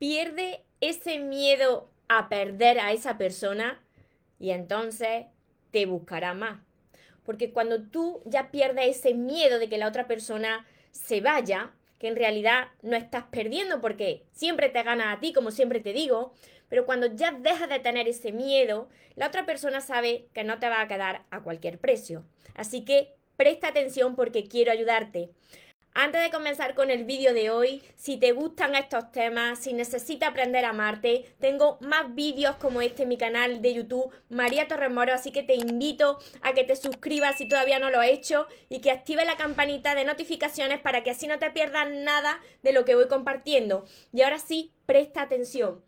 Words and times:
pierde 0.00 0.64
ese 0.80 1.18
miedo 1.18 1.90
a 2.08 2.30
perder 2.30 2.80
a 2.80 2.90
esa 2.90 3.18
persona 3.18 3.80
y 4.38 4.50
entonces 4.50 5.26
te 5.70 5.84
buscará 5.84 6.32
más. 6.32 6.58
Porque 7.22 7.52
cuando 7.52 7.82
tú 7.82 8.22
ya 8.24 8.50
pierdes 8.50 8.96
ese 8.96 9.12
miedo 9.12 9.58
de 9.58 9.68
que 9.68 9.76
la 9.76 9.86
otra 9.86 10.08
persona 10.08 10.66
se 10.90 11.20
vaya, 11.20 11.72
que 11.98 12.08
en 12.08 12.16
realidad 12.16 12.68
no 12.80 12.96
estás 12.96 13.24
perdiendo 13.24 13.82
porque 13.82 14.24
siempre 14.32 14.70
te 14.70 14.82
gana 14.82 15.12
a 15.12 15.20
ti, 15.20 15.34
como 15.34 15.50
siempre 15.50 15.80
te 15.80 15.92
digo, 15.92 16.32
pero 16.70 16.86
cuando 16.86 17.14
ya 17.14 17.32
dejas 17.32 17.68
de 17.68 17.78
tener 17.78 18.08
ese 18.08 18.32
miedo, 18.32 18.88
la 19.16 19.26
otra 19.26 19.44
persona 19.44 19.82
sabe 19.82 20.28
que 20.32 20.44
no 20.44 20.58
te 20.58 20.70
va 20.70 20.80
a 20.80 20.88
quedar 20.88 21.26
a 21.30 21.42
cualquier 21.42 21.78
precio. 21.78 22.24
Así 22.54 22.86
que 22.86 23.12
presta 23.36 23.68
atención 23.68 24.16
porque 24.16 24.44
quiero 24.44 24.72
ayudarte. 24.72 25.30
Antes 25.92 26.22
de 26.22 26.30
comenzar 26.30 26.74
con 26.74 26.88
el 26.88 27.04
vídeo 27.04 27.34
de 27.34 27.50
hoy, 27.50 27.82
si 27.96 28.16
te 28.16 28.30
gustan 28.30 28.76
estos 28.76 29.10
temas, 29.10 29.58
si 29.58 29.72
necesitas 29.72 30.28
aprender 30.28 30.64
a 30.64 30.70
amarte, 30.70 31.34
tengo 31.40 31.78
más 31.80 32.14
vídeos 32.14 32.54
como 32.56 32.80
este 32.80 33.02
en 33.02 33.08
mi 33.08 33.18
canal 33.18 33.60
de 33.60 33.74
YouTube, 33.74 34.08
María 34.28 34.68
Torres 34.68 34.92
Moro, 34.92 35.12
así 35.12 35.32
que 35.32 35.42
te 35.42 35.56
invito 35.56 36.20
a 36.42 36.52
que 36.52 36.62
te 36.62 36.76
suscribas 36.76 37.38
si 37.38 37.48
todavía 37.48 37.80
no 37.80 37.90
lo 37.90 37.98
has 37.98 38.06
hecho 38.06 38.46
y 38.68 38.80
que 38.80 38.92
active 38.92 39.24
la 39.24 39.36
campanita 39.36 39.96
de 39.96 40.04
notificaciones 40.04 40.78
para 40.78 41.02
que 41.02 41.10
así 41.10 41.26
no 41.26 41.40
te 41.40 41.50
pierdas 41.50 41.88
nada 41.90 42.40
de 42.62 42.72
lo 42.72 42.84
que 42.84 42.94
voy 42.94 43.08
compartiendo. 43.08 43.84
Y 44.12 44.22
ahora 44.22 44.38
sí, 44.38 44.72
presta 44.86 45.22
atención. 45.22 45.82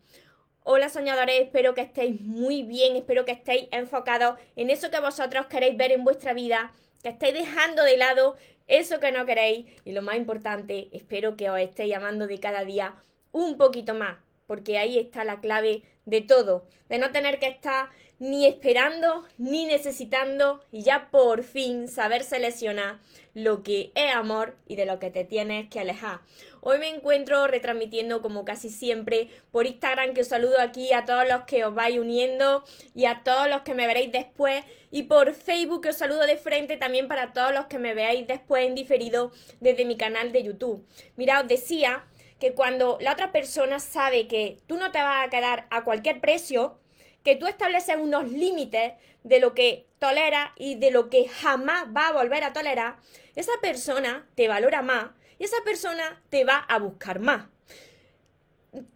Hola 0.63 0.89
soñadores, 0.89 1.41
espero 1.41 1.73
que 1.73 1.81
estéis 1.81 2.19
muy 2.19 2.63
bien, 2.63 2.97
espero 2.97 3.23
que 3.23 3.31
estéis 3.31 3.69
enfocados 3.71 4.37
en 4.57 4.69
eso 4.69 4.91
que 4.91 4.99
vosotros 4.99 5.45
queréis 5.45 5.77
ver 5.77 5.93
en 5.93 6.03
vuestra 6.03 6.33
vida, 6.33 6.73
que 7.03 7.09
estéis 7.09 7.33
dejando 7.33 7.83
de 7.83 7.97
lado 7.97 8.37
eso 8.67 8.99
que 8.99 9.11
no 9.11 9.25
queréis. 9.25 9.67
Y 9.85 9.91
lo 9.91 10.01
más 10.01 10.15
importante, 10.15 10.87
espero 10.93 11.35
que 11.35 11.49
os 11.49 11.59
estéis 11.59 11.89
llamando 11.89 12.25
de 12.25 12.39
cada 12.39 12.63
día 12.63 12.95
un 13.31 13.57
poquito 13.57 13.93
más, 13.93 14.17
porque 14.47 14.77
ahí 14.77 14.97
está 14.97 15.23
la 15.23 15.41
clave 15.41 15.83
de 16.05 16.21
todo, 16.21 16.65
de 16.89 16.97
no 16.97 17.11
tener 17.11 17.39
que 17.39 17.47
estar 17.47 17.89
ni 18.23 18.45
esperando 18.45 19.25
ni 19.37 19.65
necesitando 19.65 20.63
y 20.71 20.81
ya 20.81 21.09
por 21.11 21.43
fin 21.43 21.89
saber 21.89 22.23
seleccionar 22.23 22.99
lo 23.33 23.63
que 23.63 23.91
es 23.95 24.15
amor 24.15 24.55
y 24.65 24.77
de 24.77 24.85
lo 24.85 24.97
que 24.97 25.11
te 25.11 25.25
tienes 25.25 25.69
que 25.69 25.81
alejar. 25.81 26.21
Hoy 26.61 26.77
me 26.77 26.87
encuentro 26.87 27.47
retransmitiendo 27.47 28.21
como 28.21 28.45
casi 28.45 28.69
siempre 28.69 29.27
por 29.51 29.65
Instagram 29.65 30.13
que 30.13 30.21
os 30.21 30.29
saludo 30.29 30.61
aquí 30.61 30.93
a 30.93 31.03
todos 31.03 31.27
los 31.27 31.41
que 31.41 31.65
os 31.65 31.75
vais 31.75 31.99
uniendo 31.99 32.63
y 32.95 33.07
a 33.07 33.23
todos 33.25 33.49
los 33.49 33.63
que 33.63 33.73
me 33.73 33.87
veréis 33.87 34.13
después 34.13 34.63
y 34.89 35.03
por 35.03 35.33
Facebook 35.33 35.81
que 35.81 35.89
os 35.89 35.97
saludo 35.97 36.21
de 36.25 36.37
frente 36.37 36.77
también 36.77 37.09
para 37.09 37.33
todos 37.33 37.53
los 37.53 37.65
que 37.65 37.77
me 37.77 37.93
veáis 37.93 38.25
después 38.25 38.65
en 38.65 38.73
diferido 38.73 39.33
desde 39.59 39.83
mi 39.83 39.97
canal 39.97 40.31
de 40.31 40.43
YouTube. 40.43 40.87
Mira, 41.17 41.41
os 41.41 41.47
decía 41.49 42.05
que 42.39 42.53
cuando 42.53 42.97
la 43.01 43.11
otra 43.11 43.33
persona 43.33 43.79
sabe 43.79 44.29
que 44.29 44.59
tú 44.65 44.77
no 44.77 44.91
te 44.93 44.99
vas 44.99 45.27
a 45.27 45.29
quedar 45.29 45.67
a 45.71 45.83
cualquier 45.83 46.21
precio, 46.21 46.79
que 47.23 47.35
tú 47.35 47.47
estableces 47.47 47.95
unos 47.97 48.31
límites 48.31 48.93
de 49.23 49.39
lo 49.39 49.53
que 49.53 49.87
tolera 49.99 50.53
y 50.57 50.75
de 50.75 50.91
lo 50.91 51.09
que 51.09 51.27
jamás 51.27 51.85
va 51.95 52.09
a 52.09 52.13
volver 52.13 52.43
a 52.43 52.53
tolerar, 52.53 52.97
esa 53.35 53.53
persona 53.61 54.27
te 54.35 54.47
valora 54.47 54.81
más 54.81 55.11
y 55.39 55.45
esa 55.45 55.57
persona 55.63 56.21
te 56.29 56.43
va 56.43 56.57
a 56.57 56.77
buscar 56.79 57.19
más. 57.19 57.45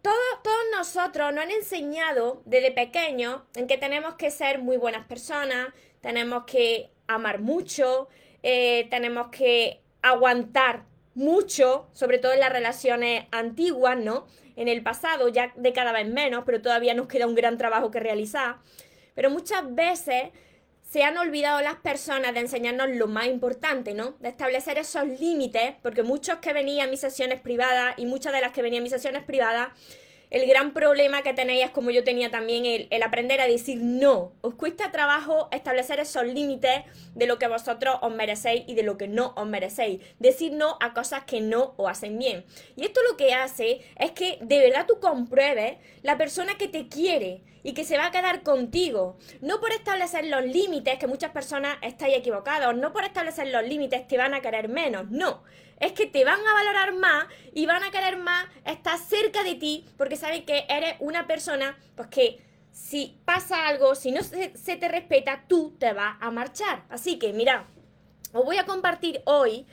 Todos, 0.01 0.17
nosotros 0.75 1.33
nos 1.33 1.43
han 1.43 1.51
enseñado 1.51 2.41
desde 2.45 2.71
pequeños 2.71 3.41
en 3.55 3.67
que 3.67 3.77
tenemos 3.77 4.15
que 4.15 4.31
ser 4.31 4.59
muy 4.59 4.75
buenas 4.75 5.05
personas, 5.05 5.69
tenemos 6.01 6.43
que 6.45 6.89
amar 7.07 7.39
mucho, 7.39 8.09
eh, 8.43 8.87
tenemos 8.89 9.27
que 9.27 9.81
aguantar 10.01 10.85
mucho, 11.13 11.87
sobre 11.93 12.17
todo 12.17 12.33
en 12.33 12.39
las 12.39 12.51
relaciones 12.51 13.25
antiguas, 13.31 13.97
¿no? 13.97 14.27
En 14.57 14.67
el 14.67 14.83
pasado, 14.83 15.29
ya 15.29 15.53
de 15.55 15.71
cada 15.71 15.93
vez 15.93 16.09
menos, 16.09 16.43
pero 16.45 16.61
todavía 16.61 16.93
nos 16.93 17.07
queda 17.07 17.27
un 17.27 17.35
gran 17.35 17.57
trabajo 17.57 17.89
que 17.91 18.01
realizar. 18.01 18.57
Pero 19.13 19.29
muchas 19.29 19.73
veces 19.73 20.31
se 20.81 21.03
han 21.03 21.17
olvidado 21.17 21.61
las 21.61 21.75
personas 21.75 22.33
de 22.33 22.39
enseñarnos 22.39 22.89
lo 22.89 23.07
más 23.07 23.27
importante, 23.27 23.93
¿no? 23.93 24.15
De 24.19 24.29
establecer 24.29 24.77
esos 24.77 25.05
límites, 25.19 25.75
porque 25.81 26.01
muchos 26.01 26.39
que 26.39 26.53
venían 26.53 26.87
a 26.87 26.91
mis 26.91 27.01
sesiones 27.01 27.39
privadas 27.39 27.93
y 27.97 28.05
muchas 28.05 28.33
de 28.33 28.41
las 28.41 28.51
que 28.51 28.61
venían 28.61 28.81
a 28.81 28.83
mis 28.83 28.91
sesiones 28.91 29.23
privadas 29.23 29.69
el 30.29 30.45
gran 30.45 30.73
problema 30.73 31.21
que 31.21 31.33
tenéis 31.33 31.65
es 31.65 31.71
como 31.71 31.89
yo 31.89 32.03
tenía 32.03 32.29
también 32.29 32.87
el, 32.89 33.03
aprender 33.03 33.39
a 33.39 33.47
decir 33.47 33.77
no. 33.81 34.33
Os 34.41 34.55
cuesta 34.55 34.91
trabajo 34.91 35.47
establecer 35.51 35.99
esos 35.99 36.25
límites 36.25 36.83
de 37.15 37.27
lo 37.27 37.39
que 37.39 37.47
vosotros 37.47 37.97
os 38.01 38.13
merecéis 38.13 38.63
y 38.67 38.75
de 38.75 38.83
lo 38.83 38.97
que 38.97 39.07
no 39.07 39.33
os 39.37 39.47
merecéis. 39.47 40.01
Decir 40.19 40.51
no 40.51 40.77
a 40.81 40.93
cosas 40.93 41.23
que 41.23 41.39
no 41.39 41.73
os 41.77 41.89
hacen 41.89 42.19
bien. 42.19 42.45
Y 42.75 42.83
esto 42.83 42.99
lo 43.09 43.15
que 43.15 43.33
hace 43.33 43.81
es 43.97 44.11
que 44.11 44.37
de 44.41 44.59
verdad 44.59 44.85
tú 44.85 44.99
compruebes 44.99 45.77
la 46.01 46.17
persona 46.17 46.57
que 46.57 46.67
te 46.67 46.89
quiere 46.89 47.41
y 47.67 47.73
que 47.73 47.83
se 47.83 47.97
va 47.97 48.05
a 48.05 48.11
quedar 48.11 48.43
contigo. 48.43 49.17
No 49.41 49.59
por 49.59 49.73
establecer 49.73 50.25
los 50.27 50.45
límites, 50.45 50.97
que 50.97 51.05
muchas 51.05 51.31
personas 51.31 51.77
estáis 51.81 52.15
equivocados, 52.15 52.73
no 52.77 52.93
por 52.93 53.03
establecer 53.03 53.47
los 53.49 53.63
límites 53.63 54.07
te 54.07 54.17
van 54.17 54.33
a 54.33 54.39
querer 54.39 54.69
menos, 54.69 55.11
no 55.11 55.43
es 55.79 55.91
que 55.91 56.07
te 56.07 56.23
van 56.23 56.39
a 56.39 56.53
valorar 56.53 56.93
más 56.95 57.27
y 57.53 57.65
van 57.65 57.83
a 57.83 57.91
querer 57.91 58.17
más 58.17 58.45
estar 58.65 58.97
cerca 58.97 59.43
de 59.43 59.55
ti 59.55 59.85
porque 59.97 60.15
saben 60.15 60.45
que 60.45 60.65
eres 60.69 60.95
una 60.99 61.27
persona 61.27 61.77
pues 61.95 62.07
que 62.07 62.41
si 62.71 63.19
pasa 63.25 63.67
algo, 63.67 63.95
si 63.95 64.11
no 64.11 64.21
se, 64.23 64.47
te 64.49 64.87
respeta, 64.87 65.43
tú 65.49 65.75
te 65.77 65.91
vas 65.91 66.15
a 66.21 66.31
marchar. 66.31 66.85
Así 66.89 67.19
que 67.19 67.33
mira, 67.33 67.67
os 68.31 68.45
voy 68.45 68.57
a 68.57 68.65
compartir 68.65 69.21
hoy 69.25 69.65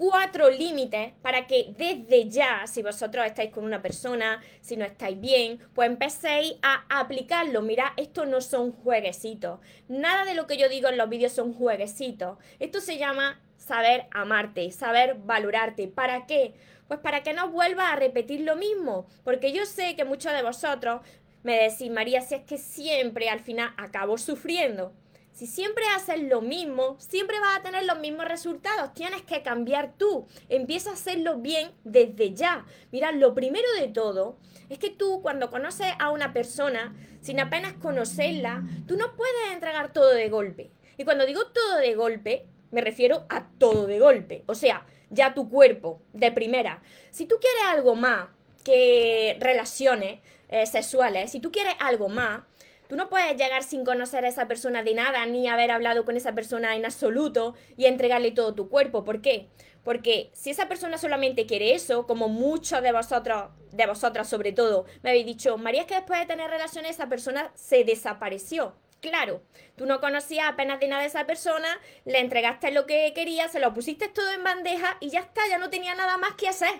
cuatro 0.00 0.48
límites 0.48 1.12
para 1.20 1.46
que 1.46 1.74
desde 1.76 2.26
ya, 2.30 2.66
si 2.66 2.82
vosotros 2.82 3.26
estáis 3.26 3.50
con 3.50 3.64
una 3.64 3.82
persona, 3.82 4.40
si 4.62 4.78
no 4.78 4.86
estáis 4.86 5.20
bien, 5.20 5.60
pues 5.74 5.90
empecéis 5.90 6.54
a 6.62 6.86
aplicarlo. 6.88 7.60
Mira, 7.60 7.92
esto 7.98 8.24
no 8.24 8.40
son 8.40 8.72
jueguecitos. 8.72 9.60
Nada 9.88 10.24
de 10.24 10.32
lo 10.32 10.46
que 10.46 10.56
yo 10.56 10.70
digo 10.70 10.88
en 10.88 10.96
los 10.96 11.10
vídeos 11.10 11.32
son 11.32 11.52
jueguecitos. 11.52 12.38
Esto 12.60 12.80
se 12.80 12.96
llama 12.96 13.42
saber 13.58 14.06
amarte, 14.10 14.70
saber 14.70 15.16
valorarte. 15.18 15.86
¿Para 15.86 16.24
qué? 16.24 16.54
Pues 16.88 16.98
para 17.00 17.22
que 17.22 17.34
no 17.34 17.50
vuelvas 17.50 17.92
a 17.92 17.96
repetir 17.96 18.40
lo 18.40 18.56
mismo. 18.56 19.06
Porque 19.22 19.52
yo 19.52 19.66
sé 19.66 19.96
que 19.96 20.06
muchos 20.06 20.32
de 20.32 20.42
vosotros 20.42 21.02
me 21.42 21.56
decís, 21.62 21.90
María, 21.90 22.22
si 22.22 22.36
es 22.36 22.44
que 22.44 22.56
siempre 22.56 23.28
al 23.28 23.40
final 23.40 23.74
acabo 23.76 24.16
sufriendo. 24.16 24.94
Si 25.40 25.46
siempre 25.46 25.86
haces 25.96 26.20
lo 26.20 26.42
mismo, 26.42 26.96
siempre 26.98 27.40
vas 27.40 27.56
a 27.56 27.62
tener 27.62 27.86
los 27.86 27.98
mismos 27.98 28.28
resultados. 28.28 28.92
Tienes 28.92 29.22
que 29.22 29.40
cambiar 29.40 29.94
tú. 29.96 30.26
Empieza 30.50 30.90
a 30.90 30.92
hacerlo 30.92 31.38
bien 31.38 31.72
desde 31.82 32.34
ya. 32.34 32.66
Mira, 32.92 33.10
lo 33.10 33.32
primero 33.32 33.66
de 33.80 33.88
todo 33.88 34.36
es 34.68 34.78
que 34.78 34.90
tú 34.90 35.22
cuando 35.22 35.48
conoces 35.48 35.86
a 35.98 36.10
una 36.10 36.34
persona, 36.34 36.94
sin 37.22 37.40
apenas 37.40 37.72
conocerla, 37.72 38.64
tú 38.86 38.98
no 38.98 39.16
puedes 39.16 39.52
entregar 39.54 39.94
todo 39.94 40.10
de 40.10 40.28
golpe. 40.28 40.72
Y 40.98 41.04
cuando 41.04 41.24
digo 41.24 41.46
todo 41.46 41.78
de 41.78 41.94
golpe, 41.94 42.44
me 42.70 42.82
refiero 42.82 43.24
a 43.30 43.48
todo 43.56 43.86
de 43.86 43.98
golpe. 43.98 44.44
O 44.44 44.54
sea, 44.54 44.84
ya 45.08 45.32
tu 45.32 45.48
cuerpo, 45.48 46.02
de 46.12 46.32
primera. 46.32 46.82
Si 47.12 47.24
tú 47.24 47.36
quieres 47.40 47.62
algo 47.66 47.96
más 47.96 48.28
que 48.62 49.38
relaciones 49.40 50.20
eh, 50.50 50.66
sexuales, 50.66 51.30
si 51.32 51.40
tú 51.40 51.50
quieres 51.50 51.76
algo 51.78 52.10
más, 52.10 52.42
tú 52.90 52.96
no 52.96 53.08
puedes 53.08 53.36
llegar 53.36 53.62
sin 53.62 53.84
conocer 53.84 54.24
a 54.24 54.28
esa 54.28 54.48
persona 54.48 54.82
de 54.82 54.94
nada, 54.94 55.24
ni 55.24 55.46
haber 55.46 55.70
hablado 55.70 56.04
con 56.04 56.16
esa 56.16 56.34
persona 56.34 56.74
en 56.74 56.84
absoluto 56.84 57.54
y 57.76 57.86
entregarle 57.86 58.32
todo 58.32 58.52
tu 58.52 58.68
cuerpo. 58.68 59.04
¿Por 59.04 59.22
qué? 59.22 59.46
Porque 59.84 60.32
si 60.34 60.50
esa 60.50 60.66
persona 60.66 60.98
solamente 60.98 61.46
quiere 61.46 61.72
eso, 61.72 62.08
como 62.08 62.28
muchos 62.28 62.82
de 62.82 62.90
vosotros, 62.90 63.50
de 63.70 63.86
vosotras 63.86 64.28
sobre 64.28 64.50
todo, 64.50 64.86
me 65.04 65.10
habéis 65.10 65.24
dicho, 65.24 65.56
María, 65.56 65.82
es 65.82 65.86
que 65.86 65.94
después 65.94 66.18
de 66.18 66.26
tener 66.26 66.50
relaciones 66.50 66.90
esa 66.90 67.08
persona 67.08 67.52
se 67.54 67.84
desapareció. 67.84 68.74
Claro, 69.00 69.40
tú 69.76 69.86
no 69.86 70.00
conocías 70.00 70.48
apenas 70.48 70.80
de 70.80 70.88
nada 70.88 71.02
de 71.02 71.08
esa 71.08 71.28
persona, 71.28 71.68
le 72.04 72.18
entregaste 72.18 72.72
lo 72.72 72.86
que 72.86 73.12
quería, 73.14 73.46
se 73.48 73.60
lo 73.60 73.72
pusiste 73.72 74.08
todo 74.08 74.32
en 74.32 74.42
bandeja 74.42 74.96
y 74.98 75.10
ya 75.10 75.20
está, 75.20 75.42
ya 75.48 75.58
no 75.58 75.70
tenía 75.70 75.94
nada 75.94 76.16
más 76.16 76.34
que 76.34 76.48
hacer. 76.48 76.72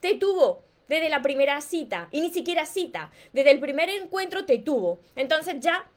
Te 0.00 0.14
tuvo 0.14 0.67
desde 0.88 1.08
la 1.08 1.22
primera 1.22 1.60
cita, 1.60 2.08
y 2.10 2.20
ni 2.20 2.30
siquiera 2.30 2.66
cita, 2.66 3.10
desde 3.32 3.50
el 3.50 3.60
primer 3.60 3.88
encuentro 3.90 4.44
te 4.44 4.58
tuvo. 4.58 5.00
Entonces 5.14 5.56
ya 5.60 5.88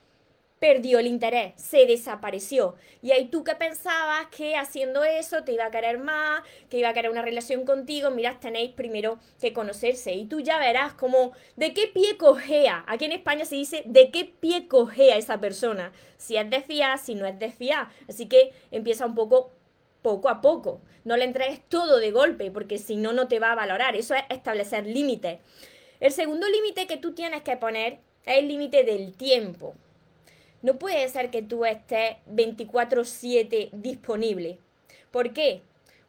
perdió 0.62 1.00
el 1.00 1.08
interés, 1.08 1.54
se 1.56 1.88
desapareció. 1.88 2.76
Y 3.02 3.12
ahí 3.12 3.30
tú 3.30 3.44
que 3.44 3.56
pensabas 3.56 4.28
que 4.28 4.56
haciendo 4.56 5.04
eso 5.04 5.44
te 5.44 5.54
iba 5.54 5.66
a 5.66 5.72
querer 5.72 5.98
más, 5.98 6.44
que 6.70 6.78
iba 6.78 6.90
a 6.90 6.94
querer 6.94 7.10
una 7.10 7.24
relación 7.24 7.66
contigo, 7.66 8.12
mirad, 8.12 8.38
tenéis 8.38 8.72
primero 8.72 9.18
que 9.40 9.54
conocerse. 9.54 10.14
Y 10.14 10.26
tú 10.26 10.40
ya 10.40 10.60
verás 10.60 10.94
como 10.94 11.32
de 11.56 11.74
qué 11.74 11.88
pie 11.88 12.16
cojea. 12.16 12.86
Aquí 12.88 13.06
en 13.06 13.14
España 13.14 13.44
se 13.44 13.56
dice 13.56 13.82
de 13.88 14.12
qué 14.12 14.26
pie 14.26 14.68
cojea 14.68 15.18
esa 15.18 15.40
persona. 15.40 15.94
Si 16.18 16.38
es 16.38 16.48
de 16.48 16.62
fiar, 16.62 17.00
si 17.00 17.16
no 17.16 17.26
es 17.26 17.40
de 17.40 17.52
fiar. 17.52 17.90
Así 18.08 18.28
que 18.28 18.54
empieza 18.70 19.08
un 19.08 19.16
poco 19.16 19.52
poco 20.02 20.30
a 20.30 20.42
poco. 20.42 20.82
No 21.04 21.18
le 21.18 21.26
entregues 21.26 21.62
todo 21.68 21.98
de 22.00 22.12
golpe, 22.12 22.52
porque 22.52 22.78
si 22.78 22.96
no, 22.96 23.14
no 23.14 23.28
te 23.28 23.40
va 23.40 23.52
a 23.52 23.56
valorar. 23.56 23.96
Eso 23.96 24.16
es 24.16 24.24
establecer 24.30 24.86
límites. 24.86 25.40
El 26.00 26.12
segundo 26.12 26.48
límite 26.48 26.88
que 26.88 26.98
tú 26.98 27.14
tienes 27.14 27.42
que 27.42 27.58
poner 27.58 28.00
es 28.26 28.38
el 28.38 28.48
límite 28.48 28.84
del 28.84 29.14
tiempo. 29.16 29.76
No 30.62 30.78
puede 30.78 31.08
ser 31.10 31.32
que 31.32 31.42
tú 31.42 31.66
estés 31.66 32.18
24/7 32.28 33.70
disponible. 33.74 34.60
¿Por 35.12 35.34
qué? 35.34 35.64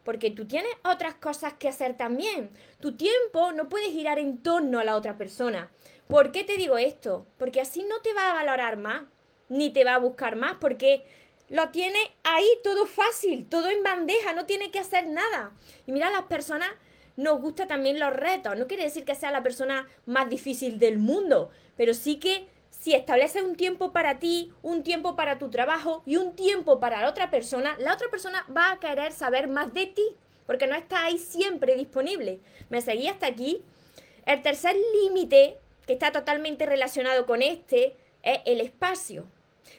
porque 0.05 0.31
tú 0.31 0.47
tienes 0.47 0.73
otras 0.85 1.15
cosas 1.15 1.55
que 1.55 1.69
hacer 1.69 1.97
también. 1.97 2.51
Tu 2.81 2.97
tiempo 2.97 3.53
no 3.53 3.69
puede 3.69 3.91
girar 3.91 4.19
en 4.19 4.43
torno 4.43 4.81
a 4.81 4.85
la 4.85 4.97
otra 4.97 5.17
persona. 5.17 5.71
¿Por 6.09 6.33
qué 6.33 6.45
te 6.45 6.57
digo 6.57 6.79
esto? 6.79 7.27
Porque 7.39 7.61
así 7.61 7.85
no 7.85 8.01
te 8.01 8.13
va 8.13 8.31
a 8.31 8.35
valorar 8.35 8.77
más, 8.77 9.05
ni 9.49 9.71
te 9.71 9.85
va 9.85 9.95
a 9.95 9.99
buscar 9.99 10.37
más, 10.37 10.57
porque 10.61 11.05
lo 11.53 11.69
tiene 11.69 11.99
ahí 12.25 12.49
todo 12.65 12.87
fácil, 12.87 13.47
todo 13.47 13.69
en 13.69 13.83
bandeja, 13.83 14.33
no 14.33 14.47
tiene 14.47 14.71
que 14.71 14.79
hacer 14.79 15.07
nada. 15.07 15.53
Y 15.87 15.93
mira, 15.93 16.11
las 16.11 16.23
personas 16.23 16.71
nos 17.17 17.43
gustan 17.43 17.69
también 17.69 18.01
los 18.01 18.11
retos. 18.11 18.57
No 18.57 18.67
quiere 18.67 18.85
decir 18.85 19.05
que 19.05 19.15
sea 19.15 19.31
la 19.31 19.43
persona 19.43 19.87
más 20.07 20.31
difícil 20.31 20.79
del 20.79 20.97
mundo, 20.97 21.51
pero 21.77 21.93
sí 21.93 22.17
que 22.17 22.49
si 22.71 22.95
estableces 22.95 23.43
un 23.43 23.55
tiempo 23.55 23.93
para 23.93 24.19
ti, 24.19 24.51
un 24.63 24.83
tiempo 24.83 25.15
para 25.15 25.39
tu 25.39 25.51
trabajo 25.51 26.03
y 26.07 26.17
un 26.17 26.35
tiempo 26.35 26.81
para 26.81 27.03
la 27.03 27.11
otra 27.11 27.31
persona, 27.31 27.77
la 27.79 27.93
otra 27.93 28.09
persona 28.09 28.47
va 28.57 28.73
a 28.73 28.81
querer 28.81 29.13
saber 29.13 29.47
más 29.47 29.75
de 29.75 29.89
ti, 29.89 30.17
porque 30.47 30.67
no 30.67 30.75
está 30.75 31.05
ahí 31.05 31.19
siempre 31.19 31.77
disponible. 31.77 32.41
Me 32.71 32.81
seguí 32.81 33.09
hasta 33.09 33.27
aquí. 33.27 33.63
El 34.25 34.41
tercer 34.41 34.75
límite, 35.03 35.59
que 35.87 35.93
está 35.93 36.13
totalmente 36.13 36.65
relacionado 36.65 37.27
con 37.27 37.43
este, 37.43 37.95
es 38.23 38.41
el 38.47 38.63
espacio. 38.63 39.27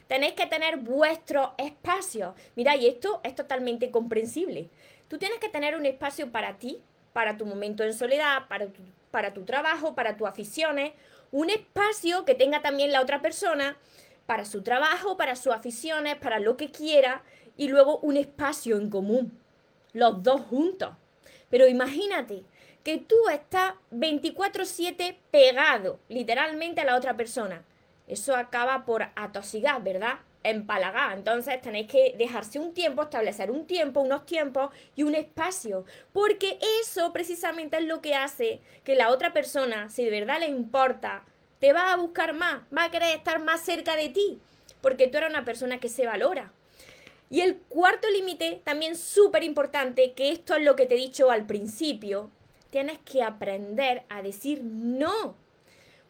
Tenéis 0.08 0.34
que 0.34 0.48
tener 0.48 0.78
vuestro 0.78 1.54
espacio. 1.58 2.36
Mira, 2.56 2.76
y 2.76 2.88
esto 2.88 3.22
es 3.24 3.36
totalmente 3.36 3.92
comprensible. 3.92 4.70
Tú 5.08 5.18
tienes 5.18 5.40
que 5.40 5.50
tener 5.50 5.76
un 5.76 5.86
espacio 5.86 6.32
para 6.32 6.58
ti, 6.58 6.82
para 7.14 7.38
tu 7.38 7.46
momento 7.46 7.84
en 7.84 7.94
soledad, 7.94 8.48
para 8.48 8.68
tu, 8.68 8.82
para 9.12 9.34
tu 9.34 9.44
trabajo, 9.44 9.96
para 9.96 10.18
tus 10.18 10.28
aficiones, 10.28 10.94
un 11.32 11.50
espacio 11.50 12.26
que 12.26 12.36
tenga 12.36 12.62
también 12.62 12.92
la 12.92 13.02
otra 13.02 13.22
persona 13.22 13.78
para 14.26 14.46
su 14.46 14.62
trabajo, 14.64 15.18
para 15.18 15.36
sus 15.36 15.54
aficiones, 15.54 16.16
para 16.16 16.40
lo 16.40 16.58
que 16.58 16.72
quiera, 16.72 17.24
y 17.58 17.68
luego 17.68 18.00
un 18.00 18.18
espacio 18.18 18.78
en 18.78 18.90
común, 18.90 19.40
los 19.94 20.24
dos 20.24 20.42
juntos. 20.42 20.92
Pero 21.50 21.68
imagínate 21.68 22.44
que 22.84 22.98
tú 22.98 23.16
estás 23.32 23.74
24/7 23.92 25.18
pegado 25.30 26.00
literalmente 26.10 26.82
a 26.82 26.86
la 26.86 26.96
otra 26.96 27.16
persona. 27.16 27.64
Eso 28.08 28.36
acaba 28.36 28.86
por 28.86 29.04
atosigar, 29.16 29.84
¿verdad? 29.84 30.20
empalagar. 30.44 31.18
Entonces 31.18 31.62
tenéis 31.62 31.88
que 31.88 32.16
dejarse 32.18 32.60
un 32.60 32.74
tiempo, 32.74 33.04
establecer 33.04 33.50
un 33.50 33.66
tiempo, 33.66 34.02
unos 34.02 34.26
tiempos 34.26 34.72
y 34.96 35.04
un 35.04 35.16
espacio. 35.16 35.86
Porque 36.12 36.60
eso 36.82 37.12
precisamente 37.14 37.78
es 37.78 37.86
lo 37.86 38.02
que 38.02 38.16
hace 38.16 38.62
que 38.84 38.96
la 38.96 39.10
otra 39.10 39.34
persona, 39.34 39.90
si 39.90 40.04
de 40.04 40.12
verdad 40.12 40.40
le 40.40 40.48
importa, 40.48 41.24
te 41.60 41.74
va 41.74 41.94
a 41.94 41.98
buscar 41.98 42.34
más, 42.34 42.62
va 42.76 42.86
a 42.86 42.92
querer 42.92 43.16
estar 43.16 43.42
más 43.42 43.62
cerca 43.62 43.96
de 43.96 44.10
ti. 44.10 44.40
Porque 44.82 45.08
tú 45.08 45.18
eres 45.18 45.30
una 45.30 45.46
persona 45.46 45.80
que 45.80 45.90
se 45.90 46.06
valora. 46.06 46.52
Y 47.30 47.42
el 47.42 47.58
cuarto 47.58 48.10
límite, 48.10 48.62
también 48.64 48.96
súper 48.96 49.44
importante, 49.44 50.14
que 50.14 50.30
esto 50.30 50.56
es 50.56 50.64
lo 50.64 50.76
que 50.76 50.86
te 50.86 50.96
he 50.96 50.98
dicho 50.98 51.32
al 51.32 51.46
principio, 51.46 52.30
tienes 52.70 53.00
que 53.00 53.24
aprender 53.24 54.04
a 54.10 54.22
decir 54.22 54.62
no. 54.64 55.36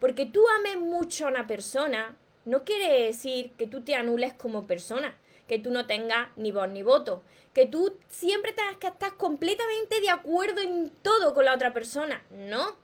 Porque 0.04 0.26
tú 0.26 0.44
ames 0.60 0.78
mucho 0.82 1.26
a 1.26 1.30
una 1.30 1.48
persona, 1.48 2.18
no 2.44 2.66
quiere 2.66 3.06
decir 3.06 3.54
que 3.58 3.68
tú 3.68 3.86
te 3.86 3.96
anules 3.96 4.34
como 4.34 4.68
persona, 4.68 5.16
que 5.48 5.60
tú 5.60 5.72
no 5.72 5.88
tengas 5.88 6.28
ni 6.36 6.52
voz 6.52 6.68
ni 6.68 6.84
voto, 6.84 7.24
que 7.54 7.68
tú 7.68 7.98
siempre 8.10 8.52
tengas 8.52 8.76
que 8.76 8.88
estar 8.88 9.16
completamente 9.16 10.02
de 10.02 10.10
acuerdo 10.10 10.60
en 10.60 10.92
todo 11.02 11.34
con 11.34 11.46
la 11.46 11.56
otra 11.56 11.72
persona. 11.72 12.22
No. 12.32 12.76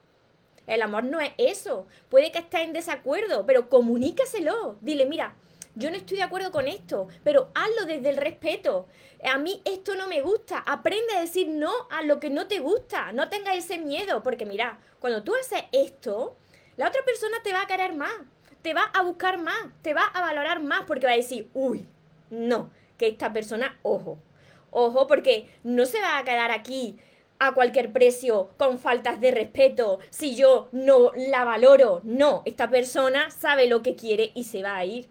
El 0.66 0.80
amor 0.80 1.04
no 1.04 1.20
es 1.20 1.32
eso. 1.36 1.86
Puede 2.08 2.32
que 2.32 2.38
estés 2.38 2.62
en 2.62 2.72
desacuerdo, 2.72 3.44
pero 3.44 3.68
comunícaselo. 3.68 4.78
Dile, 4.80 5.04
mira, 5.04 5.36
yo 5.74 5.90
no 5.90 5.98
estoy 5.98 6.16
de 6.16 6.22
acuerdo 6.22 6.50
con 6.50 6.68
esto, 6.68 7.08
pero 7.22 7.50
hazlo 7.54 7.84
desde 7.84 8.08
el 8.08 8.16
respeto. 8.16 8.86
A 9.30 9.36
mí 9.36 9.60
esto 9.66 9.94
no 9.94 10.08
me 10.08 10.22
gusta. 10.22 10.60
Aprende 10.60 11.12
a 11.16 11.20
decir 11.20 11.48
no 11.48 11.70
a 11.90 12.00
lo 12.00 12.18
que 12.18 12.30
no 12.30 12.46
te 12.46 12.60
gusta. 12.60 13.12
No 13.12 13.28
tengas 13.28 13.58
ese 13.58 13.76
miedo, 13.76 14.22
porque 14.22 14.46
mira, 14.46 14.80
cuando 15.00 15.22
tú 15.22 15.34
haces 15.34 15.64
esto, 15.72 16.38
la 16.80 16.88
otra 16.88 17.02
persona 17.04 17.36
te 17.44 17.52
va 17.52 17.62
a 17.62 17.66
querer 17.66 17.94
más 17.94 18.10
te 18.62 18.74
va 18.74 18.82
a 18.92 19.02
buscar 19.02 19.38
más, 19.38 19.56
te 19.82 19.94
va 19.94 20.04
a 20.04 20.20
valorar 20.20 20.62
más 20.62 20.82
porque 20.86 21.06
va 21.06 21.12
a 21.12 21.16
decir, 21.16 21.48
uy, 21.54 21.86
no, 22.30 22.70
que 22.98 23.08
esta 23.08 23.32
persona, 23.32 23.78
ojo, 23.82 24.18
ojo, 24.70 25.06
porque 25.06 25.48
no 25.62 25.86
se 25.86 26.00
va 26.00 26.18
a 26.18 26.24
quedar 26.24 26.50
aquí 26.50 26.98
a 27.38 27.52
cualquier 27.52 27.90
precio 27.90 28.50
con 28.58 28.78
faltas 28.78 29.20
de 29.20 29.30
respeto 29.30 29.98
si 30.10 30.36
yo 30.36 30.68
no 30.72 31.10
la 31.16 31.44
valoro. 31.44 32.02
No, 32.04 32.42
esta 32.44 32.68
persona 32.68 33.30
sabe 33.30 33.66
lo 33.66 33.82
que 33.82 33.96
quiere 33.96 34.30
y 34.34 34.44
se 34.44 34.62
va 34.62 34.76
a 34.76 34.84
ir. 34.84 35.08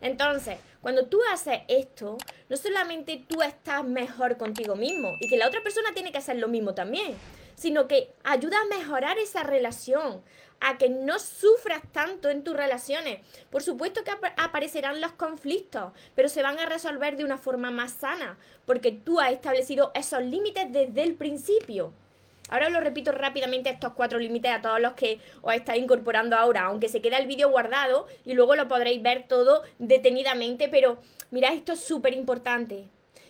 Entonces, 0.00 0.58
cuando 0.80 1.06
tú 1.06 1.18
haces 1.32 1.60
esto, 1.66 2.18
no 2.48 2.56
solamente 2.56 3.24
tú 3.28 3.42
estás 3.42 3.84
mejor 3.84 4.36
contigo 4.36 4.76
mismo 4.76 5.16
y 5.20 5.28
que 5.28 5.36
la 5.36 5.48
otra 5.48 5.62
persona 5.62 5.92
tiene 5.92 6.12
que 6.12 6.18
hacer 6.18 6.36
lo 6.36 6.48
mismo 6.48 6.74
también, 6.74 7.16
sino 7.56 7.88
que 7.88 8.12
ayuda 8.24 8.58
a 8.60 8.76
mejorar 8.76 9.18
esa 9.18 9.42
relación, 9.42 10.22
a 10.62 10.78
que 10.78 10.88
no 10.88 11.18
sufras 11.18 11.82
tanto 11.92 12.30
en 12.30 12.44
tus 12.44 12.56
relaciones. 12.56 13.20
Por 13.50 13.62
supuesto 13.62 14.02
que 14.04 14.12
aparecerán 14.36 15.00
los 15.00 15.12
conflictos, 15.12 15.92
pero 16.14 16.28
se 16.28 16.42
van 16.42 16.58
a 16.58 16.66
resolver 16.66 17.16
de 17.16 17.24
una 17.24 17.38
forma 17.38 17.70
más 17.70 17.92
sana, 17.92 18.38
porque 18.64 18.92
tú 18.92 19.20
has 19.20 19.32
establecido 19.32 19.90
esos 19.94 20.22
límites 20.22 20.72
desde 20.72 21.02
el 21.02 21.14
principio. 21.14 21.92
Ahora 22.48 22.66
os 22.66 22.72
lo 22.72 22.80
repito 22.80 23.12
rápidamente 23.12 23.70
estos 23.70 23.94
cuatro 23.94 24.18
límites 24.18 24.52
a 24.52 24.60
todos 24.60 24.80
los 24.80 24.92
que 24.92 25.20
os 25.40 25.54
estáis 25.54 25.82
incorporando 25.82 26.36
ahora, 26.36 26.62
aunque 26.64 26.88
se 26.88 27.00
queda 27.00 27.16
el 27.16 27.26
vídeo 27.26 27.50
guardado 27.50 28.06
y 28.24 28.34
luego 28.34 28.56
lo 28.56 28.68
podréis 28.68 29.02
ver 29.02 29.26
todo 29.26 29.62
detenidamente, 29.78 30.68
pero 30.68 30.98
mirad, 31.30 31.54
esto 31.54 31.72
es 31.72 31.80
súper 31.80 32.12
importante. 32.14 32.84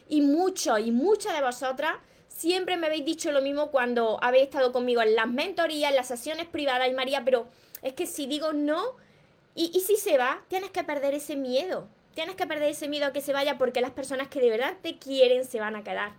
Y 0.08 0.22
muchos 0.22 0.80
y 0.80 0.90
muchas 0.90 1.34
de 1.34 1.42
vosotras 1.42 1.94
siempre 2.42 2.76
me 2.76 2.88
habéis 2.88 3.04
dicho 3.04 3.30
lo 3.30 3.40
mismo 3.40 3.70
cuando 3.70 4.18
habéis 4.20 4.46
estado 4.46 4.72
conmigo 4.72 5.00
en 5.00 5.14
las 5.14 5.28
mentorías, 5.28 5.90
en 5.90 5.96
las 5.96 6.08
sesiones 6.08 6.46
privadas 6.46 6.88
y 6.88 6.92
María, 6.92 7.22
pero 7.24 7.46
es 7.82 7.92
que 7.92 8.04
si 8.04 8.26
digo 8.26 8.52
no 8.52 8.96
y, 9.54 9.68
si 9.78 9.94
se 9.94 10.18
va, 10.18 10.42
tienes 10.48 10.70
que 10.70 10.82
perder 10.82 11.14
ese 11.14 11.36
miedo. 11.36 11.86
Tienes 12.16 12.34
que 12.34 12.48
perder 12.48 12.70
ese 12.70 12.88
miedo 12.88 13.06
a 13.06 13.12
que 13.12 13.20
se 13.20 13.32
vaya 13.32 13.58
porque 13.58 13.80
las 13.80 13.92
personas 13.92 14.26
que 14.26 14.40
de 14.40 14.50
verdad 14.50 14.76
te 14.82 14.98
quieren 14.98 15.44
se 15.44 15.60
van 15.60 15.76
a 15.76 15.84
quedar. 15.84 16.14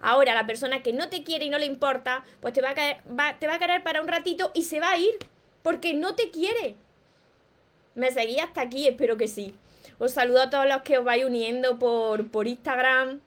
Ahora, 0.00 0.34
la 0.34 0.46
persona 0.46 0.82
que 0.82 0.94
no 0.94 1.10
te 1.10 1.24
quiere 1.24 1.44
y 1.44 1.50
no 1.50 1.58
le 1.58 1.66
importa, 1.66 2.24
pues 2.40 2.54
te 2.54 2.62
va 2.62 2.70
a, 2.70 3.58
querer 3.58 3.82
para 3.82 4.00
un 4.00 4.08
ratito 4.08 4.50
y 4.54 4.62
se 4.62 4.80
va 4.80 4.92
a 4.92 4.98
ir 4.98 5.18
porque 5.62 5.92
no 5.92 6.14
te 6.14 6.30
quiere. 6.30 6.74
Me 7.94 8.10
seguí 8.12 8.38
hasta 8.38 8.62
aquí, 8.62 8.88
espero 8.88 9.18
que 9.18 9.28
sí. 9.28 9.54
Os 9.98 10.12
saludo 10.12 10.40
a 10.40 10.50
todos 10.50 10.66
los 10.66 10.80
que 10.80 10.96
os 10.96 11.04
vais 11.04 11.24
uniendo 11.24 11.78
por, 11.78 12.30
por 12.30 12.48
Instagram, 12.48 13.20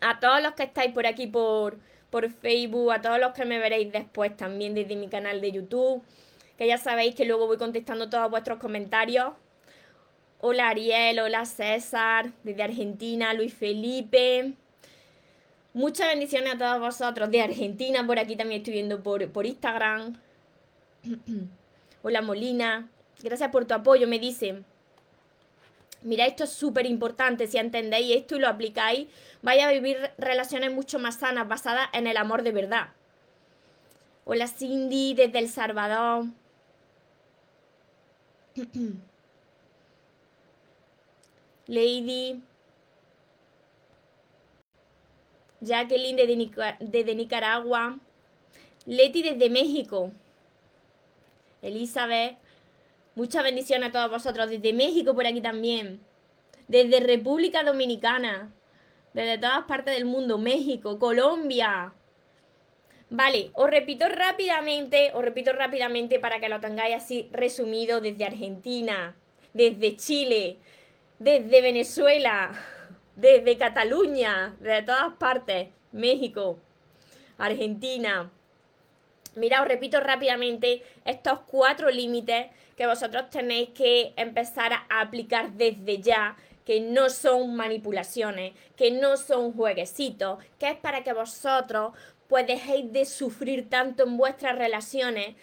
a 0.00 0.20
todos 0.20 0.42
los 0.42 0.54
que 0.54 0.64
estáis 0.64 0.92
por 0.92 1.06
aquí 1.06 1.26
por, 1.26 1.78
por 2.10 2.30
Facebook, 2.30 2.92
a 2.92 3.00
todos 3.00 3.18
los 3.18 3.32
que 3.32 3.44
me 3.44 3.58
veréis 3.58 3.92
después 3.92 4.36
también 4.36 4.74
desde 4.74 4.96
mi 4.96 5.08
canal 5.08 5.40
de 5.40 5.52
YouTube, 5.52 6.02
que 6.56 6.66
ya 6.66 6.78
sabéis 6.78 7.14
que 7.14 7.24
luego 7.24 7.46
voy 7.46 7.56
contestando 7.56 8.08
todos 8.08 8.30
vuestros 8.30 8.58
comentarios. 8.58 9.32
Hola 10.40 10.68
Ariel, 10.68 11.18
hola 11.18 11.44
César, 11.46 12.30
desde 12.42 12.62
Argentina, 12.62 13.32
Luis 13.32 13.54
Felipe. 13.54 14.52
Muchas 15.72 16.08
bendiciones 16.08 16.54
a 16.54 16.58
todos 16.58 16.80
vosotros 16.80 17.30
de 17.30 17.42
Argentina, 17.42 18.06
por 18.06 18.18
aquí 18.18 18.36
también 18.36 18.60
estoy 18.60 18.74
viendo 18.74 19.02
por, 19.02 19.28
por 19.30 19.46
Instagram. 19.46 20.18
hola 22.02 22.22
Molina, 22.22 22.88
gracias 23.22 23.50
por 23.50 23.64
tu 23.64 23.74
apoyo, 23.74 24.06
me 24.06 24.18
dicen. 24.18 24.64
Mira, 26.06 26.24
esto 26.24 26.44
es 26.44 26.50
súper 26.50 26.86
importante, 26.86 27.48
si 27.48 27.58
entendéis 27.58 28.14
esto 28.14 28.36
y 28.36 28.38
lo 28.38 28.46
aplicáis, 28.46 29.08
vais 29.42 29.60
a 29.60 29.72
vivir 29.72 29.98
relaciones 30.18 30.72
mucho 30.72 31.00
más 31.00 31.16
sanas, 31.16 31.48
basadas 31.48 31.88
en 31.92 32.06
el 32.06 32.16
amor 32.16 32.44
de 32.44 32.52
verdad. 32.52 32.90
Hola 34.24 34.46
Cindy, 34.46 35.14
desde 35.14 35.40
El 35.40 35.48
Salvador. 35.48 36.26
Lady. 41.66 42.40
Jacqueline 45.60 46.16
desde, 46.78 47.16
Nicaragua. 47.16 47.98
Leti 48.84 49.22
desde 49.24 49.50
México. 49.50 50.12
Elizabeth. 51.62 52.38
Muchas 53.16 53.42
bendiciones 53.42 53.88
a 53.88 53.92
todos 53.92 54.10
vosotros. 54.10 54.50
Desde 54.50 54.74
México 54.74 55.14
por 55.14 55.26
aquí 55.26 55.40
también. 55.40 56.00
Desde 56.68 57.00
República 57.00 57.62
Dominicana. 57.62 58.52
Desde 59.14 59.38
todas 59.38 59.64
partes 59.64 59.94
del 59.94 60.04
mundo. 60.04 60.36
México, 60.36 60.98
Colombia. 60.98 61.94
Vale, 63.08 63.52
os 63.54 63.70
repito 63.70 64.04
rápidamente, 64.06 65.12
os 65.14 65.24
repito 65.24 65.52
rápidamente 65.52 66.18
para 66.18 66.40
que 66.40 66.50
lo 66.50 66.60
tengáis 66.60 66.96
así 66.96 67.28
resumido 67.32 68.00
desde 68.02 68.26
Argentina, 68.26 69.16
desde 69.54 69.96
Chile, 69.96 70.58
desde 71.18 71.62
Venezuela, 71.62 72.50
desde 73.16 73.56
Cataluña, 73.56 74.56
desde 74.60 74.82
todas 74.82 75.14
partes, 75.14 75.68
México, 75.92 76.58
Argentina. 77.38 78.30
Mira, 79.36 79.62
os 79.62 79.68
repito 79.68 80.00
rápidamente 80.00 80.82
estos 81.04 81.40
cuatro 81.46 81.90
límites 81.90 82.48
que 82.76 82.86
vosotros 82.86 83.30
tenéis 83.30 83.70
que 83.70 84.12
empezar 84.16 84.72
a 84.72 85.00
aplicar 85.00 85.52
desde 85.52 86.00
ya, 86.00 86.36
que 86.64 86.80
no 86.80 87.08
son 87.10 87.56
manipulaciones, 87.56 88.52
que 88.76 88.90
no 88.90 89.16
son 89.16 89.52
jueguecitos, 89.52 90.38
que 90.58 90.68
es 90.68 90.76
para 90.76 91.02
que 91.04 91.12
vosotros 91.12 91.92
pues 92.28 92.46
dejéis 92.46 92.92
de 92.92 93.04
sufrir 93.04 93.70
tanto 93.70 94.02
en 94.02 94.16
vuestras 94.16 94.58
relaciones, 94.58 95.36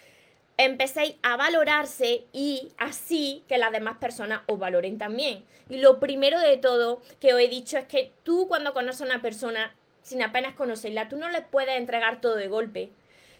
empecéis 0.56 1.16
a 1.22 1.36
valorarse 1.36 2.24
y 2.32 2.68
así 2.76 3.42
que 3.48 3.58
las 3.58 3.72
demás 3.72 3.98
personas 3.98 4.42
os 4.46 4.58
valoren 4.58 4.98
también. 4.98 5.44
Y 5.68 5.78
lo 5.78 5.98
primero 5.98 6.38
de 6.40 6.58
todo 6.58 7.00
que 7.20 7.34
os 7.34 7.40
he 7.40 7.48
dicho 7.48 7.78
es 7.78 7.86
que 7.86 8.12
tú 8.22 8.46
cuando 8.48 8.74
conoces 8.74 9.02
a 9.02 9.06
una 9.06 9.22
persona, 9.22 9.74
sin 10.02 10.22
apenas 10.22 10.54
conocerla, 10.54 11.08
tú 11.08 11.16
no 11.16 11.30
le 11.30 11.42
puedes 11.42 11.76
entregar 11.76 12.20
todo 12.20 12.36
de 12.36 12.48
golpe. 12.48 12.90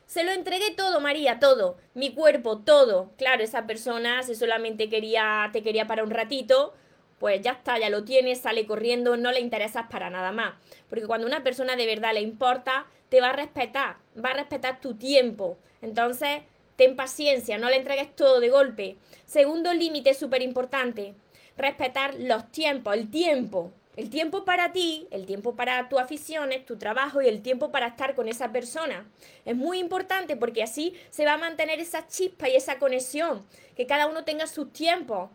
Se 0.07 0.23
lo 0.23 0.33
entregué 0.33 0.71
todo, 0.77 1.01
María, 1.01 1.39
todo. 1.39 1.77
Mi 1.95 2.15
cuerpo, 2.15 2.59
todo. 2.59 3.13
Claro, 3.17 3.43
esa 3.43 3.67
persona, 3.67 4.23
si 4.23 4.35
solamente 4.35 4.89
quería, 4.89 5.51
te 5.53 5.63
quería 5.63 5.87
para 5.87 6.05
un 6.05 6.11
ratito, 6.11 6.75
pues 7.19 7.41
ya 7.41 7.53
está, 7.53 7.79
ya 7.79 7.91
lo 7.91 8.05
tienes, 8.05 8.41
sale 8.41 8.67
corriendo, 8.67 9.17
no 9.17 9.33
le 9.33 9.41
interesas 9.41 9.87
para 9.91 10.11
nada 10.11 10.31
más. 10.31 10.55
Porque 10.89 11.07
cuando 11.07 11.27
una 11.27 11.43
persona 11.43 11.75
de 11.77 11.87
verdad 11.87 12.13
le 12.13 12.21
importa, 12.21 12.87
te 13.09 13.21
va 13.21 13.31
a 13.31 13.33
respetar, 13.33 13.97
va 14.23 14.31
a 14.31 14.35
respetar 14.35 14.81
tu 14.81 14.95
tiempo. 14.95 15.57
Entonces, 15.81 16.43
ten 16.77 16.97
paciencia, 16.97 17.59
no 17.59 17.71
le 17.71 17.77
entregues 17.77 18.15
todo 18.15 18.41
de 18.41 18.51
golpe. 18.51 18.97
Segundo 19.25 19.73
límite 19.73 20.15
súper 20.15 20.43
importante, 20.43 21.15
respetar 21.57 22.15
los 22.19 22.51
tiempos, 22.53 22.95
el 22.95 23.11
tiempo. 23.11 23.73
El 23.97 24.11
tiempo 24.11 24.45
para 24.45 24.73
ti, 24.73 25.07
el 25.13 25.25
tiempo 25.25 25.55
para 25.55 25.89
tus 25.89 26.01
aficiones, 26.01 26.67
tu 26.67 26.77
trabajo 26.77 27.23
y 27.23 27.29
el 27.29 27.43
tiempo 27.43 27.71
para 27.71 27.87
estar 27.87 28.17
con 28.17 28.27
esa 28.27 28.51
persona. 28.51 29.07
Es 29.45 29.55
muy 29.55 29.79
importante 29.79 30.37
porque 30.37 30.65
así 30.65 30.95
se 31.11 31.25
va 31.25 31.35
a 31.35 31.39
mantener 31.39 31.79
esa 31.79 32.09
chispa 32.09 32.49
y 32.49 32.57
esa 32.57 32.81
conexión, 32.81 33.47
que 33.77 33.87
cada 33.87 34.07
uno 34.09 34.25
tenga 34.25 34.49
sus 34.49 34.73
tiempos. 34.73 35.31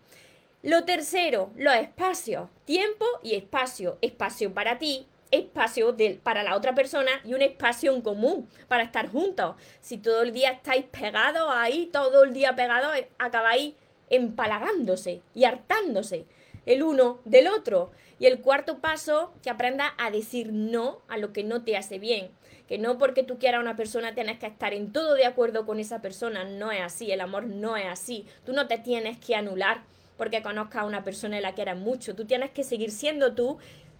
Lo 0.62 0.84
tercero, 0.84 1.51
los 1.56 1.74
espacios. 1.74 2.50
Tiempo 2.66 3.06
y 3.24 3.36
espacio. 3.36 3.98
Espacio 4.01 4.54
para 4.54 4.78
ti, 4.78 5.08
espacio 5.32 5.96
para 6.22 6.44
la 6.44 6.58
otra 6.58 6.75
persona 6.75 7.12
y 7.24 7.34
un 7.34 7.42
espacio 7.42 7.96
en 7.96 8.01
común 8.01 8.50
para 8.68 8.84
estar 8.84 9.10
juntos. 9.10 9.56
Si 9.80 9.98
todo 9.98 10.24
el 10.24 10.34
día 10.34 10.51
estáis 10.51 10.84
pegados 10.84 11.50
ahí, 11.54 11.89
todo 11.94 12.25
el 12.25 12.34
día 12.34 12.58
pegados, 12.58 12.94
eh, 12.98 13.08
acabáis 13.20 13.74
empalagándose 14.10 15.22
y 15.34 15.46
hartándose 15.46 16.25
el 16.66 16.84
uno 16.84 17.20
del 17.25 17.48
otro. 17.48 17.92
Y 18.20 18.25
el 18.25 18.42
cuarto 18.42 18.80
paso, 18.80 19.34
que 19.42 19.50
aprenda 19.50 19.94
a 19.98 20.12
decir 20.12 20.51
no 20.51 21.01
a 21.08 21.18
lo 21.18 21.32
que 21.32 21.44
no 21.44 21.63
te 21.63 21.78
hace 21.78 22.00
bien. 22.00 22.32
Que 22.68 22.78
no 22.78 22.98
porque 22.98 23.24
tú 23.24 23.39
quieras 23.39 23.60
a 23.60 23.62
una 23.62 23.75
persona 23.75 24.13
tienes 24.13 24.39
que 24.39 24.48
estar 24.48 24.74
en 24.74 24.92
todo 24.92 25.16
de 25.16 25.25
acuerdo 25.25 25.66
con 25.66 25.80
esa 25.80 26.01
persona. 26.01 26.44
No 26.44 26.72
es 26.72 26.82
así, 26.82 27.12
el 27.12 27.22
amor 27.22 27.46
no 27.46 27.78
es 27.78 27.88
así. 27.88 28.25
Tú 28.46 28.54
no 28.54 28.68
te 28.68 28.78
tienes 28.78 29.18
que 29.18 29.36
anular 29.36 29.84
porque 30.18 30.42
conozcas 30.42 30.84
a 30.84 30.86
una 30.86 31.04
persona 31.04 31.39
y 31.39 31.42
la 31.42 31.56
quieras 31.56 31.78
mucho. 31.78 32.13
Tú 32.13 32.25
tienes 32.25 32.51
que 32.51 32.63
seguir 32.63 32.92
siendo 32.92 33.34
tú 33.34 33.58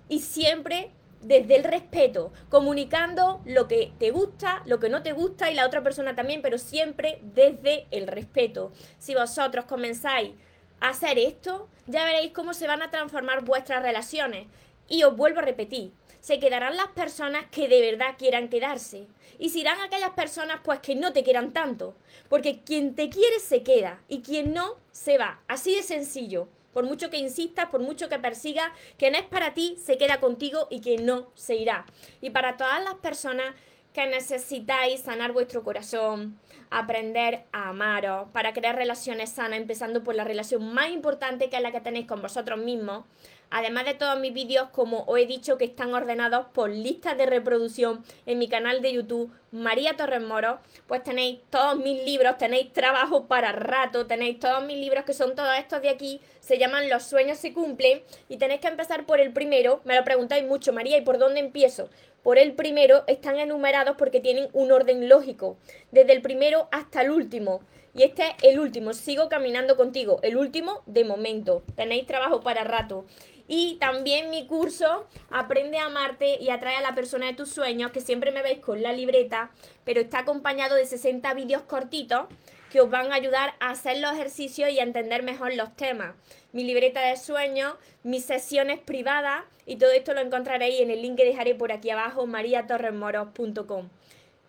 y 0.10 0.20
siempre 0.20 0.92
desde 1.22 1.56
el 1.56 1.64
respeto, 1.64 2.32
comunicando 2.50 3.42
lo 3.46 3.68
que 3.68 3.92
te 4.00 4.12
gusta, 4.12 4.62
lo 4.66 4.80
que 4.80 4.90
no 4.90 5.04
te 5.04 5.12
gusta 5.12 5.52
y 5.52 5.56
la 5.56 5.66
otra 5.66 5.84
persona 5.84 6.16
también, 6.16 6.42
pero 6.42 6.58
siempre 6.58 7.20
desde 7.22 7.88
el 7.92 8.08
respeto. 8.08 8.72
Si 9.00 9.16
vosotros 9.16 9.66
comenzáis 9.66 10.32
hacer 10.82 11.18
esto, 11.20 11.68
ya 11.88 12.06
veréis 12.06 12.32
cómo 12.32 12.54
se 12.54 12.68
van 12.68 12.82
a 12.82 12.92
transformar 12.92 13.44
vuestras 13.44 13.82
relaciones. 13.82 14.48
Y 14.88 15.04
os 15.04 15.16
vuelvo 15.16 15.40
a 15.40 15.44
repetir, 15.44 15.92
se 16.20 16.40
quedarán 16.40 16.76
las 16.76 16.90
personas 16.90 17.46
que 17.52 17.68
de 17.68 17.82
verdad 17.82 18.16
quieran 18.18 18.50
quedarse. 18.50 19.08
Y 19.38 19.50
se 19.50 19.60
irán 19.60 19.80
aquellas 19.80 20.12
personas 20.12 20.60
pues 20.64 20.80
que 20.80 20.96
no 20.96 21.14
te 21.14 21.24
quieran 21.24 21.54
tanto. 21.54 21.96
Porque 22.28 22.62
quien 22.62 22.96
te 22.96 23.10
quiere 23.10 23.40
se 23.40 23.64
queda 23.64 24.02
y 24.08 24.22
quien 24.22 24.54
no 24.54 24.76
se 24.92 25.18
va. 25.18 25.42
Así 25.48 25.76
de 25.76 25.84
sencillo. 25.84 26.50
Por 26.74 26.84
mucho 26.84 27.10
que 27.10 27.18
insistas, 27.18 27.70
por 27.70 27.82
mucho 27.82 28.10
que 28.10 28.20
persigas, 28.20 28.72
quien 28.98 29.16
es 29.16 29.24
para 29.24 29.54
ti 29.54 29.78
se 29.84 29.98
queda 29.98 30.20
contigo 30.20 30.68
y 30.70 30.82
quien 30.82 31.06
no 31.06 31.32
se 31.34 31.56
irá. 31.56 31.86
Y 32.22 32.30
para 32.30 32.58
todas 32.58 32.84
las 32.84 32.96
personas 32.96 33.56
que 33.94 34.08
necesitáis 34.08 35.02
sanar 35.02 35.32
vuestro 35.32 35.64
corazón, 35.64 36.40
aprender 36.70 37.46
a 37.52 37.70
amaros, 37.70 38.30
para 38.32 38.54
crear 38.54 38.76
relaciones 38.76 39.32
sanas, 39.32 39.60
empezando 39.60 40.04
por 40.04 40.16
la 40.16 40.24
relación 40.24 40.74
más 40.74 40.90
importante 40.90 41.50
que 41.50 41.58
es 41.58 41.62
la 41.62 41.72
que 41.72 41.82
tenéis 41.82 42.08
con 42.08 42.22
vosotros 42.22 42.60
mismos, 42.60 43.06
Además 43.52 43.86
de 43.86 43.96
todos 43.96 44.20
mis 44.20 44.32
vídeos, 44.32 44.70
como 44.70 45.04
os 45.06 45.18
he 45.18 45.26
dicho, 45.26 45.58
que 45.58 45.66
están 45.66 45.94
ordenados 45.94 46.48
por 46.54 46.70
listas 46.70 47.18
de 47.18 47.26
reproducción 47.26 48.04
en 48.28 48.38
mi 48.38 48.48
canal 48.48 48.82
de 48.82 48.94
YouTube, 48.94 49.32
María 49.52 49.98
Torres 49.98 50.22
Moro, 50.22 50.60
pues 50.88 51.04
tenéis 51.04 51.40
todos 51.50 51.76
mis 51.78 52.04
libros, 52.06 52.38
tenéis 52.38 52.72
trabajo 52.72 53.26
para 53.26 53.52
rato, 53.52 54.06
tenéis 54.06 54.40
todos 54.40 54.64
mis 54.66 54.78
libros 54.78 55.04
que 55.04 55.16
son 55.16 55.34
todos 55.34 55.58
estos 55.58 55.82
de 55.82 55.90
aquí, 55.90 56.22
se 56.42 56.60
llaman 56.60 56.90
Los 56.90 57.04
sueños 57.04 57.40
se 57.40 57.52
cumplen 57.52 58.04
y 58.28 58.38
tenéis 58.38 58.62
que 58.62 58.68
empezar 58.68 59.08
por 59.08 59.20
el 59.20 59.34
primero, 59.34 59.82
me 59.84 59.96
lo 59.96 60.04
preguntáis 60.04 60.46
mucho, 60.46 60.72
María, 60.72 60.98
¿y 61.00 61.02
por 61.02 61.18
dónde 61.18 61.40
empiezo? 61.40 61.90
Por 62.24 62.38
el 62.38 62.54
primero 62.54 63.04
están 63.08 63.40
enumerados 63.40 63.96
porque 63.98 64.20
tienen 64.20 64.50
un 64.54 64.72
orden 64.72 65.10
lógico, 65.10 65.58
desde 65.92 66.14
el 66.14 66.22
primero 66.22 66.68
hasta 66.72 67.02
el 67.02 67.12
último. 67.12 67.62
Y 67.94 68.04
este 68.04 68.24
es 68.24 68.54
el 68.54 68.60
último, 68.60 68.94
sigo 68.94 69.30
caminando 69.30 69.76
contigo, 69.76 70.20
el 70.22 70.38
último 70.38 70.84
de 70.86 71.06
momento. 71.06 71.64
Tenéis 71.76 72.06
trabajo 72.06 72.42
para 72.42 72.64
rato. 72.64 73.06
Y 73.48 73.78
también 73.80 74.30
mi 74.30 74.46
curso 74.46 75.08
Aprende 75.32 75.78
a 75.78 75.86
amarte 75.86 76.38
y 76.42 76.50
atrae 76.50 76.76
a 76.76 76.82
la 76.82 76.96
persona 76.96 77.28
de 77.28 77.34
tus 77.34 77.50
sueños, 77.50 77.92
que 77.92 78.02
siempre 78.02 78.32
me 78.32 78.42
veis 78.42 78.60
con 78.60 78.82
la 78.82 78.94
libreta, 78.94 79.52
pero 79.84 80.02
está 80.02 80.20
acompañado 80.20 80.76
de 80.76 80.86
60 80.86 81.34
vídeos 81.34 81.62
cortitos 81.64 82.26
que 82.70 82.82
os 82.82 82.90
van 82.90 83.12
a 83.12 83.16
ayudar 83.16 83.54
a 83.60 83.72
hacer 83.72 84.00
los 84.00 84.14
ejercicios 84.14 84.70
y 84.70 84.80
a 84.80 84.84
entender 84.84 85.24
mejor 85.24 85.54
los 85.56 85.76
temas. 85.76 86.16
Mi 86.52 86.64
libreta 86.64 87.02
de 87.02 87.18
sueños, 87.18 87.76
mis 88.04 88.26
sesiones 88.26 88.80
privadas 88.80 89.44
y 89.66 89.78
todo 89.78 89.92
esto 89.92 90.14
lo 90.14 90.22
encontraréis 90.22 90.82
en 90.82 90.92
el 90.92 91.02
link 91.02 91.18
que 91.18 91.26
dejaré 91.26 91.56
por 91.56 91.72
aquí 91.72 91.90
abajo, 91.90 92.26
mariatorremoros.com. 92.26 93.90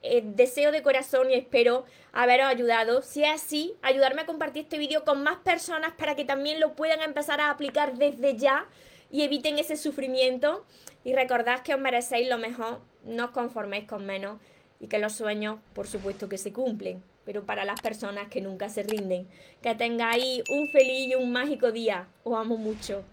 Eh, 0.02 0.22
deseo 0.24 0.72
de 0.72 0.82
corazón 0.82 1.30
y 1.30 1.34
espero 1.34 1.84
haberos 2.12 2.46
ayudado. 2.46 3.02
Si 3.02 3.22
es 3.22 3.30
así, 3.30 3.74
ayudarme 3.82 4.22
a 4.22 4.26
compartir 4.26 4.62
este 4.62 4.78
vídeo 4.78 5.04
con 5.04 5.22
más 5.22 5.38
personas 5.38 5.92
para 5.92 6.16
que 6.16 6.24
también 6.24 6.58
lo 6.58 6.74
puedan 6.74 7.02
empezar 7.02 7.40
a 7.40 7.50
aplicar 7.50 7.96
desde 7.98 8.36
ya 8.36 8.66
y 9.10 9.22
eviten 9.22 9.58
ese 9.58 9.76
sufrimiento. 9.76 10.64
Y 11.04 11.14
recordad 11.14 11.60
que 11.60 11.74
os 11.74 11.80
merecéis 11.80 12.28
lo 12.28 12.38
mejor, 12.38 12.80
no 13.04 13.26
os 13.26 13.30
conforméis 13.30 13.86
con 13.86 14.06
menos 14.06 14.40
y 14.80 14.88
que 14.88 14.98
los 14.98 15.12
sueños, 15.12 15.58
por 15.74 15.86
supuesto, 15.86 16.28
que 16.28 16.38
se 16.38 16.52
cumplen, 16.52 17.02
pero 17.24 17.44
para 17.44 17.64
las 17.64 17.80
personas 17.80 18.28
que 18.28 18.40
nunca 18.40 18.68
se 18.68 18.82
rinden. 18.82 19.28
Que 19.62 19.74
tengáis 19.74 20.42
un 20.50 20.68
feliz 20.68 21.08
y 21.08 21.14
un 21.14 21.32
mágico 21.32 21.72
día. 21.72 22.08
Os 22.24 22.38
amo 22.38 22.56
mucho. 22.56 23.04